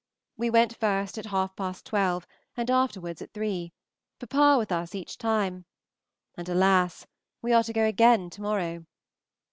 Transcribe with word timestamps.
We 0.35 0.49
went 0.49 0.75
first 0.75 1.19
at 1.19 1.27
half 1.27 1.55
past 1.55 1.85
twelve 1.85 2.25
and 2.57 2.71
afterwards 2.71 3.21
at 3.21 3.33
three; 3.33 3.71
papa 4.17 4.57
with 4.57 4.71
us 4.71 4.95
each 4.95 5.19
time; 5.19 5.65
and, 6.35 6.49
alas! 6.49 7.05
we 7.43 7.53
are 7.53 7.61
to 7.61 7.71
go 7.71 7.85
again 7.85 8.31
to 8.31 8.41
morrow. 8.41 8.85